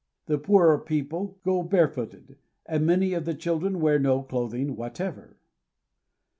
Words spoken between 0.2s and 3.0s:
The poorer people go barefooted, and